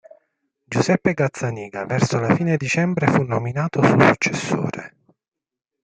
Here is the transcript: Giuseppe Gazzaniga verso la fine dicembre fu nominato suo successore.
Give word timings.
Giuseppe 0.65 1.13
Gazzaniga 1.13 1.85
verso 1.85 2.19
la 2.19 2.33
fine 2.33 2.57
dicembre 2.57 3.05
fu 3.05 3.21
nominato 3.21 3.83
suo 3.83 3.99
successore. 3.99 4.95